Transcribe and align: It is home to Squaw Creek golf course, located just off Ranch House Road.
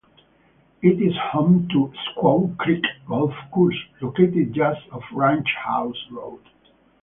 It 0.81 0.99
is 0.99 1.13
home 1.31 1.67
to 1.73 1.93
Squaw 2.09 2.57
Creek 2.57 2.83
golf 3.07 3.35
course, 3.51 3.77
located 4.01 4.51
just 4.51 4.81
off 4.91 5.03
Ranch 5.13 5.53
House 5.63 6.07
Road. 6.09 6.41